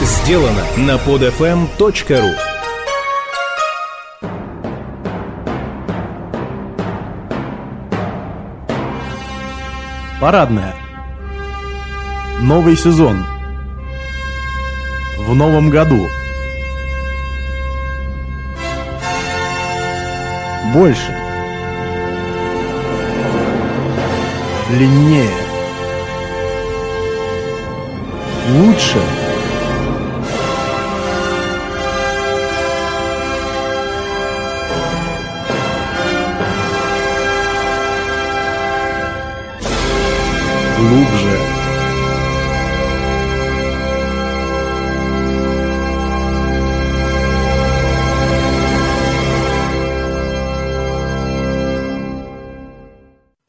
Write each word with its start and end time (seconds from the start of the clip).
сделано 0.00 0.64
на 0.76 0.96
podfm.ru 0.96 2.34
Парадная. 10.20 10.74
Новый 12.40 12.76
сезон. 12.76 13.24
В 15.16 15.34
новом 15.34 15.70
году. 15.70 16.08
Больше. 20.74 21.16
Длиннее. 24.70 25.30
Лучше. 28.50 29.27
Глубже. 40.78 41.38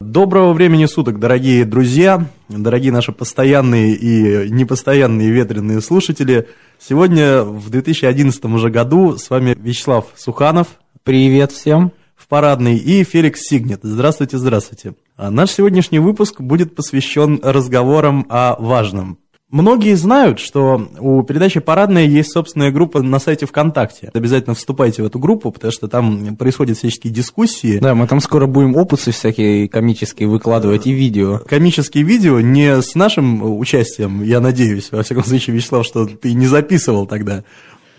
Доброго 0.00 0.52
времени 0.54 0.86
суток, 0.86 1.20
дорогие 1.20 1.64
друзья, 1.64 2.26
дорогие 2.48 2.90
наши 2.90 3.12
постоянные 3.12 3.94
и 3.94 4.50
непостоянные 4.50 5.30
ветреные 5.30 5.80
слушатели. 5.80 6.48
Сегодня 6.80 7.44
в 7.44 7.70
2011 7.70 8.44
уже 8.46 8.70
году 8.70 9.16
с 9.18 9.30
вами 9.30 9.54
Вячеслав 9.56 10.06
Суханов. 10.16 10.66
Привет 11.04 11.52
всем. 11.52 11.92
Парадный 12.30 12.76
и 12.76 13.02
Феликс 13.02 13.42
Сигнет. 13.42 13.80
Здравствуйте, 13.82 14.38
здравствуйте. 14.38 14.94
А 15.16 15.32
наш 15.32 15.50
сегодняшний 15.50 15.98
выпуск 15.98 16.40
будет 16.40 16.76
посвящен 16.76 17.40
разговорам 17.42 18.24
о 18.28 18.54
важном. 18.56 19.18
Многие 19.50 19.96
знают, 19.96 20.38
что 20.38 20.88
у 21.00 21.24
передачи 21.24 21.58
«Парадная» 21.58 22.04
есть 22.04 22.30
собственная 22.30 22.70
группа 22.70 23.02
на 23.02 23.18
сайте 23.18 23.46
ВКонтакте. 23.46 24.12
Обязательно 24.14 24.54
вступайте 24.54 25.02
в 25.02 25.06
эту 25.06 25.18
группу, 25.18 25.50
потому 25.50 25.72
что 25.72 25.88
там 25.88 26.36
происходят 26.36 26.78
всяческие 26.78 27.12
дискуссии. 27.12 27.80
Да, 27.80 27.96
мы 27.96 28.06
там 28.06 28.20
скоро 28.20 28.46
будем 28.46 28.76
опусы 28.76 29.10
всякие 29.10 29.68
комические 29.68 30.28
выкладывать 30.28 30.86
и 30.86 30.92
видео. 30.92 31.40
Комические 31.48 32.04
видео 32.04 32.38
не 32.38 32.80
с 32.80 32.94
нашим 32.94 33.58
участием, 33.58 34.22
я 34.22 34.38
надеюсь, 34.38 34.92
во 34.92 35.02
всяком 35.02 35.24
случае, 35.24 35.56
Вячеслав, 35.56 35.84
что 35.84 36.06
ты 36.06 36.32
не 36.32 36.46
записывал 36.46 37.08
тогда 37.08 37.42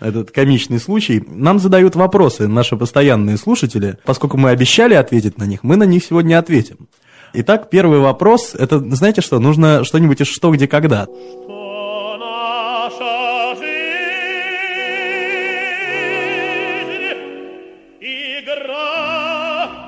этот 0.02 0.30
комичный 0.30 0.78
случай. 0.78 1.24
Нам 1.26 1.58
задают 1.58 1.94
вопросы 1.94 2.48
наши 2.48 2.76
постоянные 2.76 3.36
слушатели. 3.36 3.98
Поскольку 4.04 4.36
мы 4.36 4.50
обещали 4.50 4.94
ответить 4.94 5.38
на 5.38 5.44
них, 5.44 5.62
мы 5.62 5.76
на 5.76 5.84
них 5.84 6.04
сегодня 6.04 6.38
ответим. 6.38 6.88
Итак, 7.34 7.70
первый 7.70 7.98
вопрос, 7.98 8.54
это, 8.58 8.78
знаете 8.94 9.22
что, 9.22 9.38
нужно 9.38 9.84
что-нибудь 9.84 10.20
из 10.20 10.26
«Что, 10.26 10.50
где, 10.50 10.68
когда». 10.68 11.06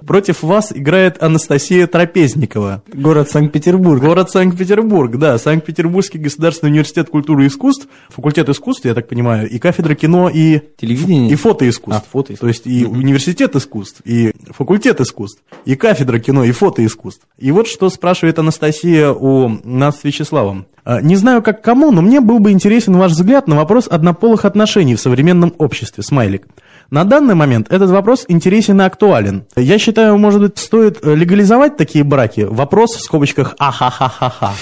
Против 0.06 0.42
вас 0.42 0.72
играет 0.74 1.22
Анастасия 1.22 1.86
Трапезникова. 1.86 2.82
Город 2.92 3.30
Санкт-Петербург. 3.30 4.02
Город 4.02 4.30
Санкт-Петербург, 4.30 5.16
да, 5.16 5.38
Санкт-Петербургский 5.38 6.18
государственный 6.18 6.70
университет 6.70 7.08
культуры 7.08 7.44
и 7.44 7.46
искусств, 7.48 7.88
факультет 8.08 8.48
искусств, 8.48 8.84
я 8.84 8.94
так 8.94 9.08
понимаю, 9.08 9.48
и 9.48 9.58
кафедра 9.58 9.94
кино 9.94 10.30
и... 10.32 10.60
Телевидение? 10.76 11.30
И 11.30 11.34
фотоискусств. 11.34 12.04
А, 12.06 12.10
фотоискусств. 12.10 12.40
То 12.40 12.48
есть 12.48 12.66
и 12.66 12.84
университет 12.84 13.56
искусств, 13.56 14.00
и 14.04 14.32
факультет 14.50 15.00
искусств, 15.00 15.42
и 15.64 15.76
кафедра 15.76 16.18
кино 16.18 16.44
и 16.44 16.52
фотоискусств. 16.52 17.26
И 17.38 17.50
вот 17.50 17.66
что 17.66 17.88
спрашивает 17.88 18.38
Анастасия 18.38 19.10
у 19.10 19.48
нас 19.64 20.00
с 20.00 20.04
Вячеславом. 20.04 20.66
А, 20.84 21.00
Не 21.00 21.16
знаю, 21.16 21.42
как 21.42 21.62
кому, 21.62 21.90
но 21.90 22.02
мне 22.02 22.20
был 22.20 22.40
бы 22.40 22.50
интересен 22.50 22.96
ваш 22.96 23.12
взгляд 23.12 23.48
на 23.48 23.56
вопрос 23.56 23.86
однополых 23.88 24.44
отношений 24.44 24.96
в 24.96 25.00
современном 25.00 25.54
обществе. 25.58 26.02
Смайлик. 26.02 26.46
На 26.90 27.04
данный 27.04 27.34
момент 27.34 27.72
этот 27.72 27.90
вопрос 27.90 28.24
интересен 28.28 28.80
и 28.80 28.84
актуален. 28.84 29.44
Я 29.56 29.78
считаю, 29.78 30.18
может 30.18 30.40
быть, 30.40 30.58
стоит 30.58 30.98
э, 31.02 31.14
легализовать 31.14 31.76
такие 31.76 32.04
браки? 32.04 32.42
Вопрос 32.42 32.94
в 32.96 33.00
скобочках 33.00 33.54
«ахахахаха». 33.58 34.52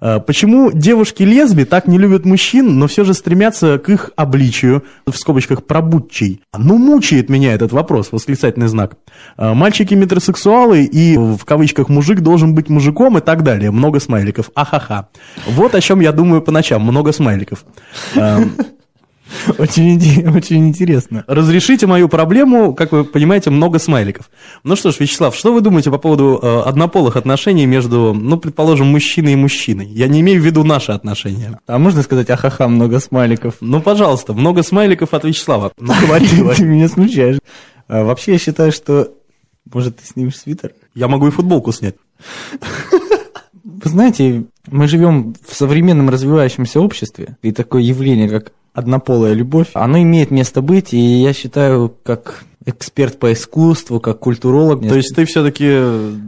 Э, 0.00 0.18
Почему 0.20 0.72
девушки-лесби 0.72 1.64
так 1.64 1.86
не 1.86 1.98
любят 1.98 2.24
мужчин, 2.24 2.78
но 2.78 2.86
все 2.86 3.04
же 3.04 3.14
стремятся 3.14 3.78
к 3.78 3.88
их 3.88 4.10
обличию, 4.16 4.84
в 5.06 5.14
скобочках 5.16 5.64
пробудчий? 5.64 6.42
Ну, 6.56 6.78
мучает 6.78 7.28
меня 7.28 7.52
этот 7.52 7.72
вопрос, 7.72 8.08
восклицательный 8.12 8.68
знак. 8.68 8.96
Э, 9.36 9.52
Мальчики 9.54 9.94
метросексуалы 9.94 10.84
и, 10.84 11.16
в 11.16 11.44
кавычках, 11.44 11.88
мужик 11.88 12.20
должен 12.20 12.54
быть 12.54 12.68
мужиком 12.68 13.18
и 13.18 13.20
так 13.20 13.42
далее. 13.42 13.70
Много 13.70 14.00
смайликов. 14.00 14.50
Ахаха. 14.54 15.08
Вот 15.46 15.74
о 15.74 15.80
чем 15.80 16.00
я 16.00 16.12
думаю 16.12 16.42
по 16.42 16.50
ночам. 16.52 16.82
Много 16.82 17.12
смайликов. 17.12 17.64
Очень, 19.58 20.68
интересно. 20.68 21.24
Разрешите 21.26 21.86
мою 21.86 22.08
проблему, 22.08 22.74
как 22.74 22.92
вы 22.92 23.04
понимаете, 23.04 23.50
много 23.50 23.78
смайликов. 23.78 24.30
Ну 24.64 24.76
что 24.76 24.90
ж, 24.90 25.00
Вячеслав, 25.00 25.34
что 25.34 25.52
вы 25.52 25.60
думаете 25.60 25.90
по 25.90 25.98
поводу 25.98 26.38
э, 26.42 26.62
однополых 26.62 27.16
отношений 27.16 27.66
между, 27.66 28.12
ну, 28.14 28.36
предположим, 28.38 28.88
мужчиной 28.88 29.34
и 29.34 29.36
мужчиной? 29.36 29.86
Я 29.86 30.08
не 30.08 30.20
имею 30.20 30.40
в 30.40 30.44
виду 30.44 30.64
наши 30.64 30.92
отношения. 30.92 31.58
А 31.66 31.78
можно 31.78 32.02
сказать 32.02 32.30
ахаха, 32.30 32.68
много 32.68 33.00
смайликов? 33.00 33.56
Ну, 33.60 33.80
пожалуйста, 33.80 34.32
много 34.32 34.62
смайликов 34.62 35.14
от 35.14 35.24
Вячеслава. 35.24 35.72
Ну, 35.80 35.94
говори, 36.06 36.26
Ты 36.56 36.64
меня 36.64 36.88
смущаешь. 36.88 37.38
А, 37.88 38.04
Вообще, 38.04 38.32
я 38.32 38.38
считаю, 38.38 38.70
что... 38.70 39.12
Может, 39.72 39.96
ты 39.96 40.06
снимешь 40.06 40.38
свитер? 40.38 40.72
Я 40.94 41.08
могу 41.08 41.28
и 41.28 41.30
футболку 41.30 41.72
снять. 41.72 41.96
Вы 43.64 43.90
знаете, 43.90 44.44
мы 44.66 44.88
живем 44.88 45.34
в 45.46 45.54
современном 45.54 46.10
развивающемся 46.10 46.80
обществе, 46.80 47.36
и 47.42 47.52
такое 47.52 47.82
явление, 47.82 48.28
как 48.28 48.52
однополая 48.72 49.32
любовь, 49.32 49.68
оно 49.74 50.00
имеет 50.02 50.30
место 50.30 50.62
быть, 50.62 50.94
и 50.94 50.98
я 50.98 51.32
считаю, 51.32 51.94
как 52.02 52.44
эксперт 52.64 53.18
по 53.18 53.32
искусству, 53.32 54.00
как 54.00 54.18
культуролог... 54.18 54.86
То 54.86 54.94
есть 54.94 55.14
ты 55.14 55.24
все-таки 55.24 56.18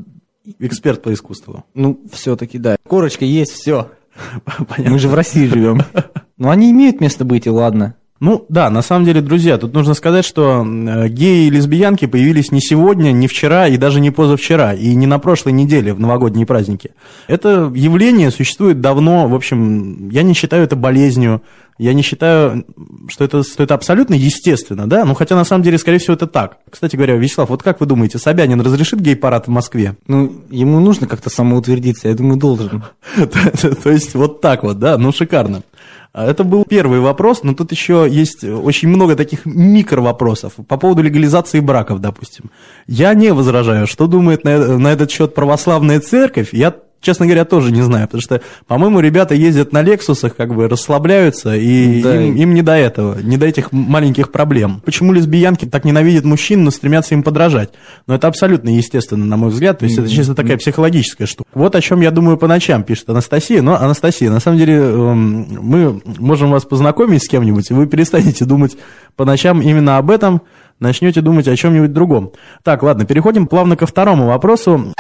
эксперт 0.59 1.03
по 1.03 1.13
искусству. 1.13 1.65
Ну, 1.75 2.01
все-таки 2.13 2.59
да. 2.59 2.77
Корочка 2.87 3.25
есть, 3.25 3.53
все. 3.53 3.91
Понятно. 4.45 4.91
Мы 4.93 4.99
же 4.99 5.09
в 5.09 5.15
России 5.15 5.47
живем. 5.47 5.83
Но 6.37 6.51
они 6.51 6.71
имеют 6.71 7.01
место 7.01 7.25
быть, 7.25 7.47
и 7.47 7.51
ладно. 7.51 7.95
Ну 8.23 8.47
да, 8.49 8.71
на 8.71 8.83
самом 8.83 9.05
деле, 9.05 9.21
друзья, 9.21 9.59
тут 9.59 9.75
нужно 9.75 9.95
сказать, 9.95 10.25
что 10.25 10.65
э, 10.65 11.09
геи 11.09 11.49
и 11.49 11.51
лесбиянки 11.51 12.07
появились 12.07 12.53
не 12.53 12.61
сегодня, 12.61 13.11
не 13.11 13.27
вчера 13.27 13.67
и 13.67 13.77
даже 13.77 13.99
не 13.99 14.13
позавчера, 14.13 14.75
и 14.75 14.95
не 14.95 15.09
на 15.09 15.19
прошлой 15.19 15.51
неделе 15.51 15.93
в 15.93 15.99
новогодние 15.99 16.47
праздники. 16.47 16.93
Это 17.27 17.73
явление 17.75 18.31
существует 18.31 18.81
давно, 18.81 19.27
в 19.27 19.35
общем, 19.35 20.09
я 20.11 20.23
не 20.23 20.35
считаю 20.35 20.63
это 20.63 20.77
болезнью, 20.77 21.43
я 21.83 21.95
не 21.95 22.03
считаю, 22.03 22.65
что 23.09 23.25
это, 23.25 23.43
что 23.43 23.63
это 23.63 23.75
абсолютно 23.75 24.15
естественно, 24.15 24.89
да, 24.89 25.05
ну 25.05 25.15
хотя 25.15 25.35
на 25.35 25.45
самом 25.45 25.65
деле, 25.65 25.79
скорее 25.79 25.99
всего, 25.99 26.15
это 26.15 26.27
так. 26.27 26.59
Кстати 26.71 26.95
говоря, 26.95 27.17
Вячеслав, 27.17 27.49
вот 27.49 27.63
как 27.63 27.81
вы 27.81 27.87
думаете, 27.87 28.19
Собянин 28.19 28.61
разрешит 28.61 29.01
гей-парад 29.01 29.49
в 29.49 29.51
Москве? 29.51 29.97
Ну, 30.07 30.33
ему 30.51 30.79
нужно 30.81 31.09
как-то 31.09 31.29
самоутвердиться, 31.29 32.09
я 32.09 32.15
думаю, 32.15 32.39
должен. 32.39 32.85
То 33.17 33.91
есть 33.91 34.15
вот 34.15 34.41
так 34.41 34.63
вот, 34.63 34.79
да, 34.79 34.97
ну 34.97 35.13
шикарно. 35.13 35.63
А 36.13 36.27
Это 36.27 36.45
был 36.45 36.65
первый 36.65 37.01
вопрос, 37.01 37.43
но 37.43 37.55
тут 37.55 37.73
еще 37.73 38.07
есть 38.09 38.45
очень 38.45 38.89
много 38.89 39.17
таких 39.17 39.47
микровопросов 39.47 40.53
по 40.69 40.77
поводу 40.77 41.03
легализации 41.03 41.61
браков, 41.61 42.01
допустим. 42.01 42.51
Я 42.87 43.15
не 43.15 43.33
возражаю, 43.33 43.87
что 43.87 44.07
думает 44.07 44.45
на, 44.45 44.79
на 44.79 44.89
этот 44.89 45.11
счет 45.11 45.35
православная 45.35 46.01
церковь, 46.01 46.51
я 46.53 46.75
честно 47.03 47.27
говоря, 47.27 47.45
тоже 47.45 47.71
не 47.73 47.83
знаю, 47.83 48.07
потому 48.07 48.23
что, 48.23 48.41
по-моему, 48.67 49.01
ребята 49.01 49.35
ездят 49.35 49.73
на 49.73 49.83
Лексусах, 49.83 50.35
как 50.37 50.55
бы 50.55 50.69
расслабляются, 50.69 51.55
и 51.55 52.01
Да. 52.03 52.15
им, 52.23 52.37
им 52.37 52.55
не 52.55 52.63
до 52.63 52.73
этого, 52.73 53.19
не 53.21 53.37
до 53.37 53.47
этих 53.47 53.73
маленьких 53.73 54.33
проблем. 54.33 54.81
Почему 54.85 55.13
лесбиянки 55.13 55.67
так 55.67 55.85
ненавидят 55.85 56.25
мужчин, 56.25 56.65
но 56.65 56.71
стремятся 56.71 57.15
им 57.15 57.23
подражать? 57.23 57.71
Но 58.07 58.15
это 58.15 58.29
абсолютно 58.29 58.71
естественно, 58.75 59.27
на 59.27 59.37
мой 59.37 59.51
взгляд, 59.51 59.81
то 59.81 59.85
есть 59.85 59.99
это 59.99 60.09
чисто 60.09 60.35
такая 60.35 60.57
психологическая 60.57 61.27
штука. 61.27 61.51
Вот 61.53 61.75
о 61.75 61.81
чем 61.81 62.01
я 62.01 62.11
думаю 62.11 62.39
по 62.39 62.47
ночам, 62.47 62.85
пишет 62.85 63.11
Анастасия. 63.11 63.61
Но, 63.61 63.75
Анастасия, 63.75 64.31
на 64.31 64.41
самом 64.41 64.59
деле, 64.59 64.77
эм, 64.77 65.47
мы 65.61 66.01
можем 66.19 66.51
вас 66.51 66.65
познакомить 66.65 67.25
с 67.25 67.29
кем-нибудь, 67.29 67.71
и 67.71 67.75
вы 67.75 67.87
перестанете 67.87 68.45
думать 68.45 68.77
по 69.17 69.25
ночам 69.25 69.61
именно 69.61 69.99
об 69.99 70.11
этом, 70.11 70.43
начнете 70.79 71.21
думать 71.21 71.49
о 71.49 71.57
чем-нибудь 71.57 71.93
другом. 71.93 72.33
Так, 72.63 72.83
ладно, 72.83 73.05
переходим 73.05 73.47
плавно 73.47 73.77
ко 73.77 73.87
второму 73.87 74.27
вопросу. 74.27 74.93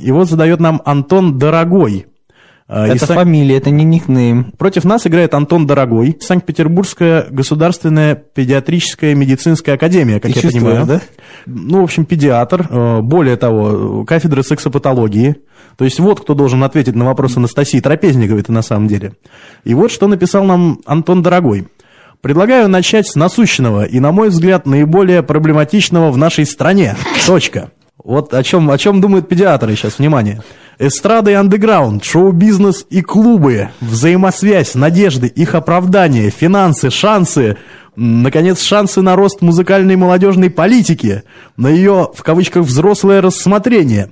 Его 0.00 0.24
задает 0.24 0.60
нам 0.60 0.80
Антон 0.84 1.38
Дорогой. 1.38 2.06
И 2.68 2.72
Это 2.72 3.04
Сан- 3.04 3.16
фамилия, 3.16 3.56
это 3.56 3.70
не 3.70 3.82
никнейм. 3.82 4.52
Против 4.56 4.84
нас 4.84 5.04
играет 5.04 5.34
Антон 5.34 5.66
Дорогой, 5.66 6.16
Санкт-Петербургская 6.20 7.26
государственная 7.28 8.14
педиатрическая 8.14 9.16
медицинская 9.16 9.74
академия, 9.74 10.20
как 10.20 10.32
Ты 10.32 10.38
я 10.40 10.50
понимаю. 10.52 10.86
да? 10.86 11.00
Ну, 11.46 11.80
в 11.80 11.84
общем, 11.84 12.04
педиатр, 12.04 12.68
э, 12.70 13.00
более 13.00 13.36
того, 13.36 14.04
кафедра 14.04 14.42
сексопатологии. 14.42 15.34
То 15.76 15.84
есть 15.84 15.98
вот 15.98 16.20
кто 16.20 16.34
должен 16.34 16.62
ответить 16.62 16.94
на 16.94 17.06
вопрос 17.06 17.36
Анастасии 17.36 17.80
Трапезниковой 17.80 18.42
это 18.42 18.52
на 18.52 18.62
самом 18.62 18.86
деле. 18.86 19.14
И 19.64 19.74
вот 19.74 19.90
что 19.90 20.06
написал 20.06 20.44
нам 20.44 20.78
Антон 20.86 21.22
Дорогой. 21.24 21.66
Предлагаю 22.20 22.68
начать 22.68 23.08
с 23.08 23.16
насущного 23.16 23.84
и, 23.84 23.98
на 23.98 24.12
мой 24.12 24.28
взгляд, 24.28 24.66
наиболее 24.66 25.22
проблематичного 25.24 26.12
в 26.12 26.18
нашей 26.18 26.44
стране. 26.46 26.94
Точка. 27.26 27.70
Вот 28.02 28.32
о 28.32 28.42
чем, 28.42 28.70
о 28.70 28.78
чем 28.78 29.00
думают 29.00 29.28
педиатры 29.28 29.74
сейчас, 29.76 29.98
внимание. 29.98 30.42
Эстрада 30.78 31.30
и 31.30 31.34
андеграунд, 31.34 32.02
шоу-бизнес 32.02 32.86
и 32.88 33.02
клубы, 33.02 33.68
взаимосвязь, 33.80 34.74
надежды, 34.74 35.26
их 35.26 35.54
оправдание, 35.54 36.30
финансы, 36.30 36.88
шансы, 36.88 37.58
наконец, 37.96 38.62
шансы 38.62 39.02
на 39.02 39.16
рост 39.16 39.42
музыкальной 39.42 39.96
молодежной 39.96 40.48
политики, 40.48 41.24
на 41.58 41.68
ее, 41.68 42.08
в 42.14 42.22
кавычках, 42.22 42.64
взрослое 42.64 43.20
рассмотрение, 43.20 44.10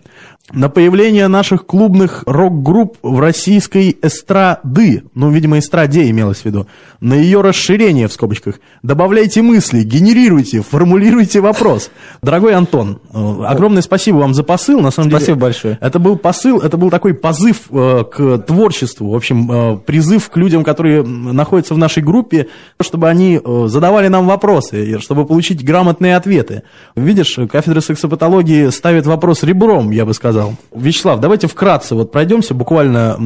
на 0.52 0.68
появление 0.68 1.28
наших 1.28 1.66
клубных 1.66 2.22
рок-групп 2.26 2.96
в 3.02 3.20
российской 3.20 3.96
эстрады, 4.00 5.02
ну, 5.14 5.30
видимо, 5.30 5.58
эстраде 5.58 6.08
имелось 6.08 6.38
в 6.38 6.44
виду, 6.46 6.66
на 7.00 7.14
ее 7.14 7.42
расширение, 7.42 8.08
в 8.08 8.12
скобочках. 8.12 8.58
Добавляйте 8.82 9.42
мысли, 9.42 9.82
генерируйте, 9.82 10.62
формулируйте 10.62 11.40
вопрос. 11.40 11.90
Дорогой 12.22 12.54
Антон, 12.54 13.00
э, 13.12 13.44
огромное 13.44 13.82
спасибо 13.82 14.16
вам 14.16 14.34
за 14.34 14.42
посыл, 14.42 14.80
на 14.80 14.90
самом 14.90 15.10
деле. 15.10 15.20
Спасибо 15.20 15.40
большое. 15.40 15.78
Это 15.80 15.98
был 15.98 16.16
посыл, 16.16 16.60
это 16.60 16.76
был 16.76 16.90
такой 16.90 17.14
позыв 17.14 17.62
э, 17.70 18.04
к 18.10 18.38
творчеству, 18.38 19.10
в 19.10 19.16
общем, 19.16 19.50
э, 19.50 19.76
призыв 19.78 20.30
к 20.30 20.36
людям, 20.36 20.64
которые 20.64 21.02
находятся 21.02 21.74
в 21.74 21.78
нашей 21.78 22.02
группе, 22.02 22.48
чтобы 22.80 23.08
они 23.08 23.38
э, 23.42 23.64
задавали 23.68 24.08
нам 24.08 24.26
вопросы, 24.26 24.98
чтобы 25.00 25.26
получить 25.26 25.64
грамотные 25.64 26.16
ответы. 26.16 26.62
Видишь, 26.96 27.38
кафедра 27.50 27.80
сексопатологии 27.80 28.70
ставит 28.70 29.06
вопрос 29.06 29.42
ребром, 29.42 29.90
я 29.90 30.06
бы 30.06 30.14
сказал. 30.14 30.37
Вячеслав, 30.74 31.20
давайте 31.20 31.46
вкратце 31.46 31.94
вот 31.94 32.12
пройдемся 32.12 32.54
буквально... 32.54 33.16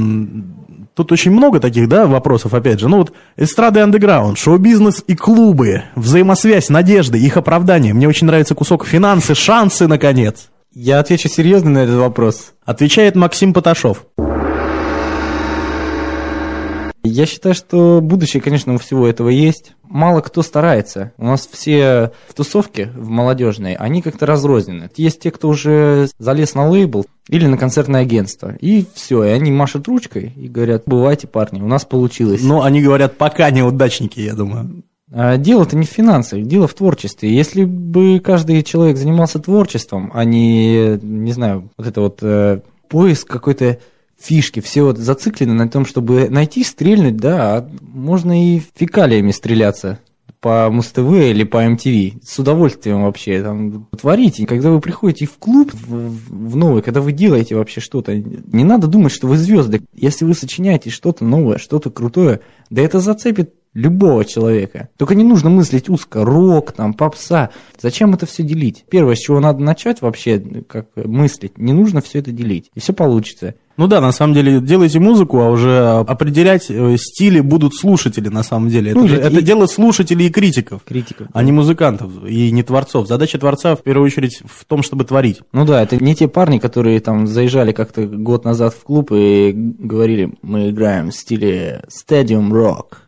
Тут 0.95 1.11
очень 1.11 1.31
много 1.31 1.59
таких, 1.59 1.89
да, 1.89 2.07
вопросов, 2.07 2.53
опять 2.53 2.79
же. 2.79 2.89
Ну 2.89 2.99
вот, 2.99 3.15
эстрады 3.39 3.81
и 3.81 3.83
андеграунд, 3.83 4.37
шоу-бизнес 4.37 5.03
и 5.07 5.17
клубы, 5.17 5.85
взаимосвязь, 5.97 6.69
надежды, 6.69 7.19
их 7.19 7.39
оправдание. 7.39 7.95
Мне 7.95 8.09
очень 8.09 8.27
нравится 8.27 8.55
кусок 8.55 8.85
финансы, 8.85 9.35
шансы, 9.35 9.87
наконец. 9.87 10.51
Я 10.75 10.99
отвечу 10.99 11.29
серьезно 11.29 11.71
на 11.71 11.79
этот 11.79 11.97
вопрос. 11.97 12.53
Отвечает 12.67 13.15
Максим 13.15 13.55
Поташов. 13.55 14.05
Я 17.05 17.27
считаю, 17.27 17.55
что 17.55 18.01
будущее, 18.01 18.41
конечно, 18.41 18.75
у 18.75 18.79
всего 18.79 19.07
этого 19.09 19.29
есть. 19.29 19.75
Мало 19.83 20.21
кто 20.21 20.43
старается. 20.43 21.13
У 21.19 21.25
нас 21.25 21.49
все 21.51 22.13
в 22.29 22.35
тусовке, 22.35 22.91
в 22.95 23.09
молодежной, 23.09 23.75
они 23.75 24.03
как-то 24.03 24.25
разрознены. 24.25 24.89
Есть 24.97 25.21
те, 25.21 25.31
кто 25.31 25.49
уже 25.49 26.09
залез 26.19 26.55
на 26.55 26.69
лейбл 26.69 27.05
или 27.29 27.47
на 27.47 27.59
концертное 27.59 28.03
агентство. 28.03 28.55
И 28.61 28.87
все, 28.95 29.25
и 29.25 29.31
они 29.31 29.51
машут 29.51 29.89
ручкой 29.89 30.33
и 30.37 30.49
говорят, 30.49 30.85
бывайте, 30.87 31.27
парни, 31.27 31.61
у 31.61 31.67
нас 31.67 31.85
получилось. 31.85 32.43
Ну, 32.43 32.63
они 32.63 32.81
говорят, 32.81 33.19
пока 33.19 33.51
неудачники, 33.51 34.21
я 34.21 34.35
думаю. 34.35 34.85
А 35.13 35.37
Дело-то 35.37 35.77
не 35.77 35.85
в 35.85 35.91
финансах, 35.91 36.43
дело 36.43 36.67
в 36.67 36.75
творчестве. 36.75 37.35
Если 37.35 37.65
бы 37.65 38.19
каждый 38.21 38.63
человек 38.63 38.97
занимался 38.97 39.39
творчеством, 39.41 40.11
а 40.15 40.25
не, 40.25 40.99
не 41.03 41.33
знаю, 41.33 41.69
вот 41.77 41.87
это 41.87 42.01
вот 42.01 42.19
э, 42.23 42.61
поиск 42.89 43.29
какой-то 43.29 43.79
фишки, 44.23 44.61
все 44.61 44.83
вот 44.83 44.99
зациклены 44.99 45.55
на 45.55 45.69
том, 45.69 45.85
чтобы 45.85 46.29
найти, 46.29 46.65
стрельнуть, 46.65 47.17
да, 47.17 47.57
а 47.57 47.71
можно 47.81 48.57
и 48.57 48.63
фекалиями 48.75 49.33
стреляться 49.33 49.99
по 50.41 50.69
Муз-ТВ 50.71 50.99
или 50.99 51.45
по 51.45 51.65
MTV. 51.65 52.21
С 52.25 52.39
удовольствием 52.39 53.05
вообще 53.05 53.43
там 53.43 53.87
творите. 53.99 54.45
Когда 54.45 54.71
вы 54.71 54.81
приходите 54.81 55.27
в 55.27 55.39
клуб, 55.39 55.73
в, 55.73 56.49
в 56.51 56.57
новый, 56.57 56.83
когда 56.83 57.01
вы 57.01 57.13
делаете 57.13 57.55
вообще 57.55 57.81
что-то, 57.81 58.17
не 58.17 58.65
надо 58.65 58.89
думать, 58.89 59.13
что 59.13 59.29
вы 59.29 59.37
звезды. 59.37 59.83
Если 59.95 60.25
вы 60.25 60.35
сочиняете 60.35 60.91
что-то 60.91 61.25
новое, 61.25 61.59
что-то 61.59 61.91
крутое, 61.91 62.41
да 62.71 62.83
это 62.83 62.99
зацепит 62.99 63.55
любого 63.75 64.25
человека. 64.25 64.89
Только 64.99 65.15
не 65.15 65.25
нужно 65.25 65.51
мыслить 65.51 65.89
узко, 65.89 66.25
рок, 66.25 66.73
там, 66.73 66.95
попса. 66.95 67.51
Зачем 67.81 68.15
это 68.15 68.27
все 68.27 68.43
делить? 68.43 68.85
Первое, 68.91 69.15
с 69.15 69.19
чего 69.21 69.41
надо 69.41 69.61
начать 69.63 70.03
вообще, 70.03 70.39
как 70.69 70.87
мыслить, 70.97 71.57
не 71.59 71.73
нужно 71.73 72.01
все 72.01 72.19
это 72.19 72.33
делить. 72.33 72.71
И 72.75 72.81
все 72.81 72.93
получится. 72.93 73.55
Ну 73.79 73.87
да, 73.87 74.03
на 74.03 74.13
самом 74.13 74.35
деле, 74.35 74.61
делайте 74.61 75.01
музыку, 75.01 75.41
а 75.41 75.49
уже 75.49 75.79
определять 76.07 76.67
э, 76.69 76.97
стили 76.99 77.41
будут 77.41 77.75
слушатели, 77.75 78.29
на 78.29 78.43
самом 78.43 78.69
деле. 78.69 78.91
Это, 78.91 79.01
Ну, 79.01 79.09
же- 79.09 79.17
и- 79.17 79.21
это 79.21 79.41
дело 79.41 79.65
слушателей 79.65 80.27
и 80.27 80.31
критиков, 80.31 80.83
Критика. 80.85 81.29
а 81.33 81.43
не 81.43 81.53
музыкантов 81.53 82.11
и 82.29 82.51
не 82.51 82.63
творцов. 82.63 83.09
Задача 83.09 83.39
творца, 83.39 83.75
в 83.75 83.83
первую 83.83 84.05
очередь, 84.07 84.43
в 84.45 84.67
том, 84.67 84.83
чтобы 84.83 85.05
творить. 85.05 85.41
Ну 85.53 85.65
да, 85.65 85.83
это 85.83 85.97
не 85.97 86.15
те 86.15 86.29
парни, 86.29 86.59
которые 86.59 87.01
там 87.01 87.27
заезжали 87.27 87.73
как-то 87.73 88.07
год 88.07 88.45
назад 88.45 88.75
в 88.75 88.83
клуб 88.85 89.11
и 89.11 89.53
говорили, 89.55 90.35
мы 90.43 90.69
играем 90.69 91.11
в 91.11 91.15
стиле 91.17 91.83
Stadium 91.89 92.51
Rock. 92.51 92.99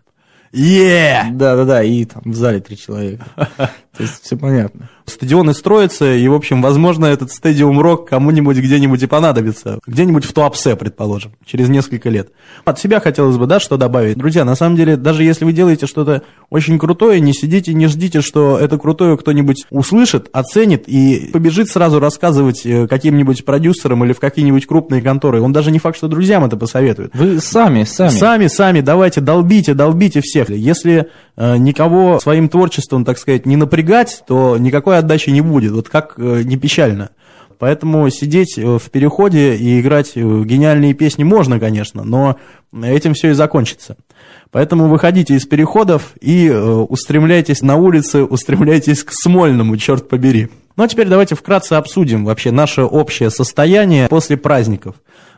Е 0.54 1.30
Да-да-да, 1.32 1.82
и 1.82 2.04
там 2.04 2.22
в 2.24 2.34
зале 2.34 2.60
три 2.60 2.76
человека. 2.76 3.24
То 3.36 4.02
есть 4.02 4.22
все 4.22 4.36
понятно. 4.36 4.88
Стадионы 5.06 5.52
строятся, 5.52 6.14
и, 6.14 6.26
в 6.28 6.34
общем, 6.34 6.62
возможно, 6.62 7.06
этот 7.06 7.30
стадиум 7.30 7.80
рок 7.80 8.08
кому-нибудь 8.08 8.56
где-нибудь 8.56 9.02
и 9.02 9.06
понадобится. 9.06 9.78
Где-нибудь 9.86 10.24
в 10.24 10.32
Туапсе, 10.32 10.76
предположим, 10.76 11.32
через 11.44 11.68
несколько 11.68 12.08
лет. 12.08 12.30
От 12.64 12.78
себя 12.78 13.00
хотелось 13.00 13.36
бы, 13.36 13.46
да, 13.46 13.60
что 13.60 13.76
добавить. 13.76 14.16
Друзья, 14.16 14.44
на 14.44 14.54
самом 14.54 14.76
деле, 14.76 14.96
даже 14.96 15.22
если 15.22 15.44
вы 15.44 15.52
делаете 15.52 15.86
что-то 15.86 16.22
очень 16.48 16.78
крутое, 16.78 17.20
не 17.20 17.34
сидите, 17.34 17.74
не 17.74 17.86
ждите, 17.86 18.22
что 18.22 18.58
это 18.58 18.78
крутое 18.78 19.18
кто-нибудь 19.18 19.66
услышит, 19.70 20.30
оценит 20.32 20.84
и 20.86 21.30
побежит 21.32 21.68
сразу 21.68 22.00
рассказывать 22.00 22.64
э, 22.64 22.86
каким-нибудь 22.86 23.44
продюсерам 23.44 24.04
или 24.04 24.12
в 24.14 24.20
какие-нибудь 24.20 24.66
крупные 24.66 25.02
конторы. 25.02 25.42
Он 25.42 25.52
даже 25.52 25.70
не 25.70 25.78
факт, 25.78 25.98
что 25.98 26.08
друзьям 26.08 26.44
это 26.44 26.56
посоветует. 26.56 27.10
Вы 27.14 27.40
сами, 27.40 27.84
сами. 27.84 28.10
Сами, 28.10 28.46
сами, 28.46 28.80
давайте, 28.80 29.20
долбите, 29.20 29.74
долбите 29.74 30.20
всех. 30.22 30.48
Если 30.50 31.08
э, 31.36 31.56
никого 31.58 32.20
своим 32.20 32.48
творчеством, 32.48 33.04
так 33.04 33.18
сказать, 33.18 33.44
не 33.44 33.56
напрягать, 33.56 34.22
то 34.26 34.56
никакой 34.58 34.93
отдачи 34.98 35.30
не 35.30 35.40
будет. 35.40 35.72
Вот 35.72 35.88
как 35.88 36.14
э, 36.16 36.42
не 36.44 36.56
печально. 36.56 37.10
Поэтому 37.58 38.08
сидеть 38.10 38.58
э, 38.58 38.78
в 38.78 38.90
переходе 38.90 39.56
и 39.56 39.80
играть 39.80 40.12
э, 40.14 40.20
гениальные 40.20 40.94
песни 40.94 41.24
можно, 41.24 41.60
конечно, 41.60 42.04
но 42.04 42.36
этим 42.82 43.14
все 43.14 43.30
и 43.30 43.32
закончится. 43.32 43.96
Поэтому 44.50 44.88
выходите 44.88 45.34
из 45.34 45.46
переходов 45.46 46.14
и 46.20 46.50
устремляйтесь 46.50 47.62
на 47.62 47.76
улицы, 47.76 48.24
устремляйтесь 48.24 49.02
к 49.04 49.12
Смольному, 49.12 49.76
черт 49.76 50.08
побери. 50.08 50.48
Ну 50.76 50.84
а 50.84 50.88
теперь 50.88 51.08
давайте 51.08 51.34
вкратце 51.34 51.74
обсудим 51.74 52.24
вообще 52.24 52.50
наше 52.50 52.82
общее 52.82 53.30
состояние 53.30 54.08
после 54.08 54.36
праздников. 54.36 54.96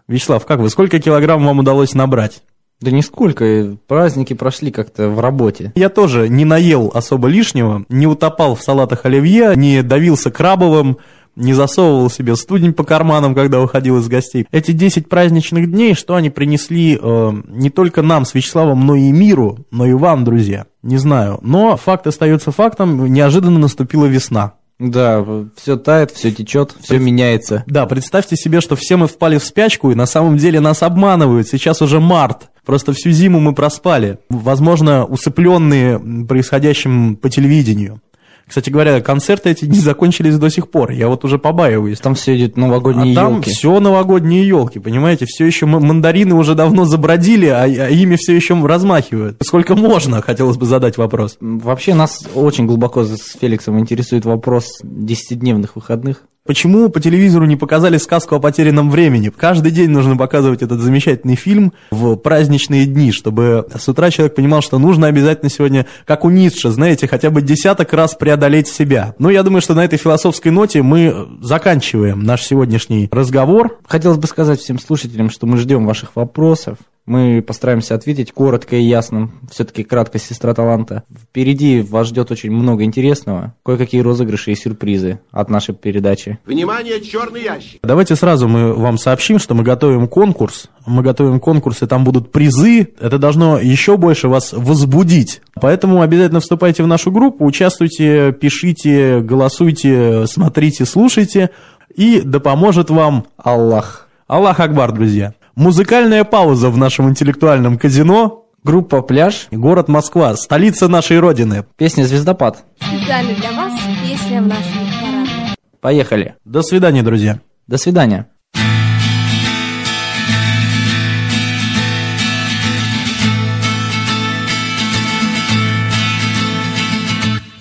Вячеслав, 0.09 0.47
как 0.47 0.61
вы, 0.61 0.71
сколько 0.71 0.99
килограмм 0.99 1.45
вам 1.45 1.59
удалось 1.59 1.95
набрать? 1.95 2.43
Да 2.81 2.91
нисколько, 2.91 3.77
праздники 3.87 4.35
прошли 4.35 4.71
как-то 4.71 5.09
в 5.09 5.21
работе. 5.21 5.73
Я 5.77 5.89
тоже 5.89 6.29
не 6.29 6.45
наел 6.45 6.91
особо 6.95 7.29
лишнего, 7.29 7.87
не 7.89 8.07
утопал 8.07 8.55
в 8.55 8.63
салатах 8.63 9.07
оливье, 9.07 9.55
не 9.57 9.83
давился 9.83 10.31
крабовым, 10.31 10.99
не 11.37 11.55
засовывал 11.55 12.11
себе 12.11 12.37
студень 12.37 12.73
по 12.73 12.85
карманам, 12.85 13.35
когда 13.35 13.61
выходил 13.61 13.99
из 13.99 14.09
гостей. 14.09 14.47
Эти 14.51 14.73
10 14.73 15.09
праздничных 15.09 15.71
дней, 15.71 15.95
что 15.95 16.17
они 16.17 16.31
принесли 16.31 16.99
э, 17.01 17.33
не 17.49 17.71
только 17.71 18.03
нам 18.03 18.25
с 18.25 18.35
Вячеславом, 18.35 18.85
но 18.85 18.95
и 18.95 19.11
миру, 19.11 19.59
но 19.71 19.87
и 19.87 19.93
вам, 19.93 20.25
друзья, 20.25 20.67
не 20.83 20.99
знаю. 20.99 21.39
Но 21.43 21.77
факт 21.77 22.07
остается 22.07 22.51
фактом, 22.51 23.07
неожиданно 23.13 23.59
наступила 23.59 24.07
весна. 24.07 24.55
Да, 24.79 25.25
все 25.57 25.77
тает, 25.77 26.11
все 26.11 26.31
течет, 26.31 26.75
все 26.81 26.99
меняется. 26.99 27.65
Да, 27.67 27.87
представьте 27.87 28.37
себе, 28.37 28.61
что 28.61 28.77
все 28.77 28.97
мы 28.97 29.07
впали 29.07 29.39
в 29.39 29.45
спячку, 29.45 29.91
и 29.91 29.95
на 29.95 30.05
самом 30.05 30.37
деле 30.37 30.61
нас 30.61 30.83
обманывают. 30.83 31.49
Сейчас 31.49 31.81
уже 31.81 31.99
март. 31.99 32.51
Просто 32.67 32.93
всю 32.93 33.11
зиму 33.13 33.39
мы 33.39 33.55
проспали. 33.55 34.19
Возможно, 34.29 35.05
усыпленные 35.05 36.01
происходящим 36.27 37.15
по 37.17 37.31
телевидению. 37.31 38.01
Кстати 38.47 38.71
говоря, 38.71 39.01
концерты 39.01 39.51
эти 39.51 39.65
не 39.65 39.79
закончились 39.79 40.39
до 40.39 40.51
сих 40.51 40.71
пор. 40.71 40.93
Я 40.93 41.09
вот 41.09 41.25
уже 41.25 41.39
побаиваюсь. 41.39 41.99
Там 41.99 42.15
все 42.15 42.37
идет 42.37 42.57
новогодние 42.57 43.13
а 43.13 43.15
там 43.15 43.35
елки. 43.37 43.51
все 43.51 43.81
новогодние 43.81 44.47
елки, 44.47 44.79
понимаете? 44.79 45.27
Все 45.27 45.47
еще 45.47 45.67
мандарины 45.67 46.35
уже 46.35 46.55
давно 46.55 46.85
забродили, 46.85 47.47
а, 47.47 47.63
а 47.63 47.89
ими 47.89 48.17
все 48.17 48.35
еще 48.35 48.55
размахивают. 48.65 49.37
Сколько 49.43 49.75
можно, 49.75 50.23
хотелось 50.23 50.57
бы 50.57 50.67
задать 50.67 50.97
вопрос. 50.97 51.39
Вообще 51.41 51.95
нас 51.95 52.25
очень 52.35 52.67
глубоко 52.67 53.05
с 53.05 53.37
Феликсом 53.41 53.81
интересует 53.81 54.25
вопрос 54.25 54.79
десятидневных 54.83 55.75
выходных. 55.75 56.23
Почему 56.47 56.89
по 56.89 57.01
телевизору 57.01 57.45
не 57.45 57.57
показали 57.57 57.99
сказку 57.99 58.37
о 58.37 58.41
потерянном 58.41 58.91
времени? 58.91 59.33
Каждый 59.37 59.73
день 59.73 59.91
нужно 59.91 60.17
показывать 60.17 60.63
этот 60.63 60.81
замечательный 60.81 61.35
фильм 61.35 61.73
в 61.91 62.15
праздничные 62.17 62.87
дни, 62.87 63.11
чтобы 63.11 63.67
с 63.77 63.89
утра 63.89 64.11
человек 64.11 64.37
понимал, 64.37 64.63
что 64.63 64.79
нужно 64.79 65.09
обязательно 65.09 65.51
сегодня, 65.51 65.87
как 66.05 66.25
у 66.25 66.31
Ницше, 66.31 66.71
знаете, 66.71 67.09
хотя 67.09 67.31
бы 67.31 67.43
десяток 67.43 67.93
раз 67.93 68.15
преодолеть 68.15 68.69
себя. 68.69 69.15
Ну, 69.19 69.29
я 69.29 69.43
думаю, 69.43 69.61
что 69.61 69.75
на 69.75 69.85
этой 69.85 69.99
философской 69.99 70.53
ноте 70.53 70.83
мы 70.83 71.27
заканчиваем 71.43 72.23
наш 72.23 72.43
сегодняшний 72.43 73.09
разговор. 73.11 73.79
Хотелось 73.87 74.19
бы 74.19 74.27
сказать 74.29 74.61
всем 74.61 74.79
слушателям, 74.79 75.31
что 75.31 75.47
мы 75.47 75.57
ждем 75.57 75.85
ваших 75.85 76.15
вопросов. 76.15 76.79
Мы 77.07 77.41
постараемся 77.41 77.95
ответить 77.95 78.33
коротко 78.33 78.75
и 78.75 78.83
ясно. 78.83 79.31
Все-таки 79.51 79.85
краткость 79.85 80.27
сестра 80.27 80.55
таланта. 80.55 81.05
Впереди 81.17 81.81
вас 81.81 82.09
ждет 82.09 82.33
очень 82.33 82.51
много 82.51 82.83
интересного. 82.83 83.55
Кое-какие 83.65 84.01
розыгрыши 84.01 84.51
и 84.51 84.57
сюрпризы 84.57 85.21
от 85.31 85.49
нашей 85.49 85.75
передачи. 85.75 86.41
Внимание, 86.45 87.01
черный 87.01 87.45
ящик. 87.45 87.79
Давайте 87.83 88.17
сразу 88.17 88.49
мы 88.49 88.75
вам 88.75 88.99
сообщим, 88.99 89.39
что 89.39 89.55
мы 89.55 89.63
готовим 89.63 90.09
конкурс. 90.09 90.69
Мы 90.85 91.03
готовим 91.03 91.39
конкурс, 91.39 91.83
и 91.83 91.87
там 91.87 92.03
будут 92.03 92.33
призы. 92.33 92.89
Это 92.99 93.19
должно 93.19 93.61
еще 93.61 93.97
больше 93.97 94.29
вас 94.29 94.53
возбудить. 94.53 95.43
Поэтому 95.55 96.03
обязательно 96.03 96.41
вступайте 96.41 96.83
в 96.83 96.89
нашу 96.89 97.13
группу, 97.13 97.45
участвуйте, 97.45 98.33
пишите, 98.33 99.21
голосуйте, 99.21 100.27
смотрите, 100.27 100.85
слушайте. 100.85 101.51
И 101.95 102.21
да 102.21 102.41
поможет 102.41 102.91
вам 102.91 103.27
Аллах. 103.37 104.09
Аллах 104.27 104.59
Акбар, 104.59 104.93
друзья. 104.93 105.35
Музыкальная 105.57 106.25
пауза 106.25 106.69
в 106.69 106.77
нашем 106.77 107.09
интеллектуальном 107.09 107.79
казино. 107.79 108.45
Группа 108.63 109.01
«Пляж». 109.01 109.49
Город 109.51 109.89
Москва, 109.89 110.37
столица 110.37 110.87
нашей 110.87 111.19
Родины. 111.19 111.65
Песня 111.79 112.05
«Звездопад». 112.05 112.63
Специально 112.79 113.35
для 113.35 113.53
вас 113.53 113.73
песня 114.03 114.43
в 114.43 114.49
нашем 114.49 114.87
параде. 115.01 115.55
Поехали. 115.81 116.35
До 116.45 116.61
свидания, 116.61 117.03
друзья. 117.03 117.41
До 117.69 117.79
свидания. 117.79 118.29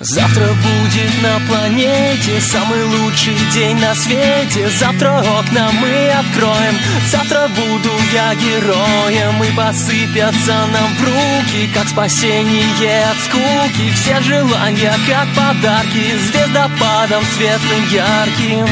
Завтра 0.07 0.45
будет 0.49 1.23
на 1.23 1.39
планете 1.47 2.39
самый 2.39 2.83
лучший 2.83 3.35
день 3.51 3.79
на 3.79 3.95
свете. 3.95 4.69
Завтра 4.69 5.17
окна 5.17 5.71
мы 5.81 6.09
откроем. 6.09 6.77
Завтра 7.07 7.47
буду 7.47 7.89
я 8.13 8.35
героем. 8.35 9.43
И 9.43 9.51
посыпятся 9.55 10.67
нам 10.71 10.93
в 10.95 11.03
руки 11.03 11.67
Как 11.73 11.87
спасение 11.87 13.03
от 13.09 13.17
скуки. 13.17 13.91
Все 13.95 14.21
желания 14.21 14.93
как 15.07 15.27
подарки 15.35 16.15
Звездопадом 16.19 17.23
светлым 17.35 17.89
ярким. 17.89 18.67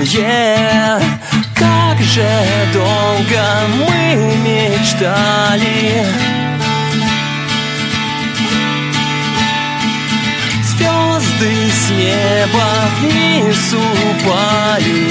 Yeah. 0.00 1.00
Как 1.54 2.00
же 2.00 2.28
долго 2.74 3.40
мы 3.78 4.34
мечтали 4.42 6.35
с 11.86 11.90
неба 11.90 12.68
вниз 13.00 13.74
упали 13.74 15.06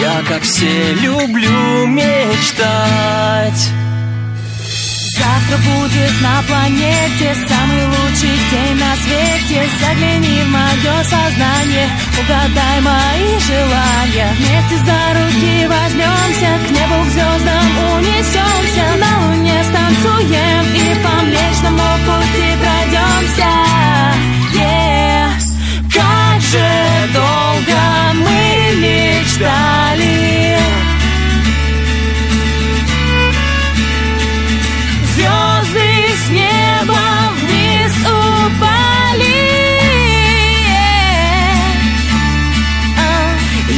Я, 0.00 0.22
как 0.26 0.42
все, 0.42 0.94
люблю 0.94 1.86
мечтать. 1.86 3.62
Завтра 5.18 5.58
будет 5.58 6.22
на 6.22 6.42
планете 6.48 7.36
самый 7.46 7.84
лучший 7.84 8.36
день 8.50 8.76
на 8.78 8.96
свете. 8.96 9.68
Загляни 9.78 10.42
в 10.42 10.48
мое 10.48 11.04
сознание, 11.04 11.88
угадай 12.18 12.80
мои 12.80 13.38
желания. 13.40 14.32
Вместе 14.38 14.76
за 14.86 15.00
руки 15.18 15.66
возьмемся, 15.66 16.50
к 16.66 16.70
небу, 16.70 17.09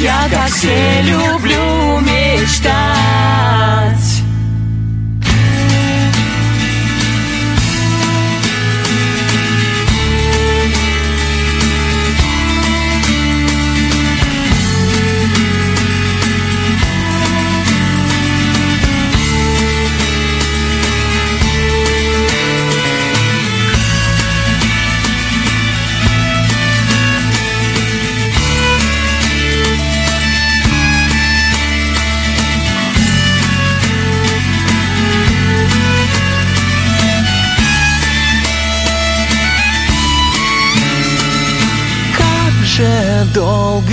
Я, 0.02 0.28
как 0.28 0.48
все, 0.48 1.00
люблю 1.02 2.00
мечтать. 2.00 2.72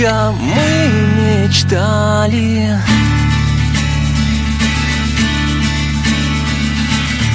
Долго 0.00 0.32
мы 0.40 0.88
мечтали 1.46 2.78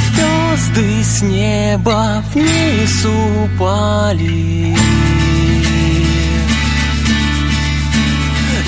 Звезды 0.08 1.04
с 1.04 1.22
неба 1.22 2.24
вниз 2.34 3.06
упали 3.06 4.76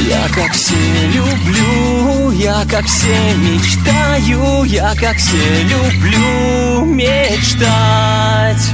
Я 0.08 0.28
как 0.34 0.54
все 0.54 0.76
люблю, 1.14 2.32
я 2.32 2.64
как 2.70 2.86
все 2.86 3.34
мечтаю, 3.36 4.64
я 4.64 4.94
как 4.96 5.18
все 5.18 5.64
люблю 5.64 6.86
мечтать. 6.86 8.74